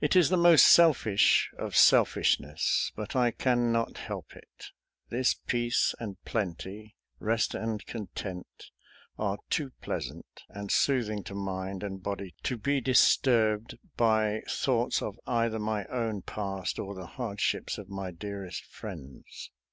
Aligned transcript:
It 0.00 0.14
is 0.14 0.28
the 0.28 0.36
most 0.36 0.64
selfish 0.64 1.50
of 1.58 1.74
selfishness, 1.74 2.92
but 2.94 3.16
I 3.16 3.32
can 3.32 3.72
not 3.72 3.98
help 3.98 4.36
it. 4.36 4.66
This 5.08 5.34
peace 5.34 5.92
and 5.98 6.22
plenty, 6.24 6.94
rest 7.18 7.52
and 7.52 7.84
content, 7.84 8.46
are 9.18 9.38
too 9.50 9.72
pleasant 9.80 10.44
and 10.48 10.70
soothing 10.70 11.24
to 11.24 11.34
mind 11.34 11.82
and 11.82 12.00
body 12.00 12.36
to 12.44 12.56
be 12.56 12.80
disturbed 12.80 13.76
by 13.96 14.44
thoughts 14.48 15.02
of 15.02 15.18
either 15.26 15.58
my 15.58 15.84
own 15.86 16.22
past 16.22 16.78
or 16.78 16.94
the 16.94 17.06
hardships 17.18 17.76
of 17.76 17.88
my 17.88 18.12
dearest 18.12 18.64
friends. 18.66 19.50